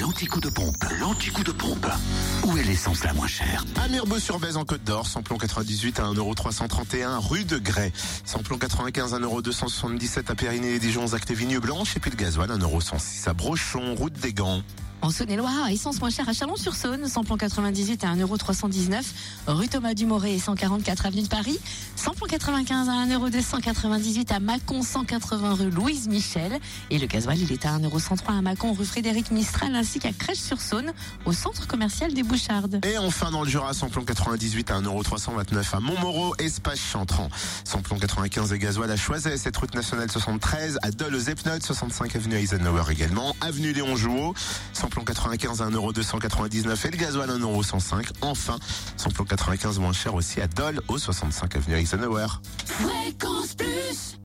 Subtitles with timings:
[0.00, 1.86] L'anticoup de pompe, l'anticoup de pompe.
[2.44, 7.18] Où est l'essence la moins chère À Mirbeau-sur-Bèze en Côte d'Or, samplon 98 à 1,331€
[7.18, 7.92] rue de Grès.
[8.24, 11.96] Samplon 95 à 1,277€ à Périné et Dijon, Acte Vigne Blanche.
[11.96, 14.62] Et puis le gasoil 1,106€ à Brochon, route des Gants.
[15.04, 19.02] En Saône-et-Loire, essence moins chère à Chalon-sur-Saône, samplon 98 à 1,319€,
[19.48, 21.58] rue Thomas Dumoré et 144 avenue de Paris,
[21.94, 26.58] samplon 95 à 1,298€ à Mâcon, 180 rue Louise Michel,
[26.88, 30.94] et le gasoil il est à 1,103€ à Mâcon, rue Frédéric Mistral, ainsi qu'à Crèche-sur-Saône,
[31.26, 32.80] au centre commercial des Bouchardes.
[32.86, 37.28] Et enfin dans le Jura, samplon 98 à 1,329€ à Montmoreau, espace Chantran.
[37.64, 42.16] Samplon 95 et gasoil à Choiset, cette route nationale 73, à Dole aux Epnotes, 65
[42.16, 44.32] avenue Eisenhower également, avenue Léon Jouot,
[44.84, 48.10] samplon 95 à 1,299€ et le gasoil à 1,105€.
[48.20, 48.58] Enfin,
[48.98, 52.26] samplon 95 moins cher aussi à Dole au 65 avenue Eisenhower.
[52.66, 54.12] Fréquence plus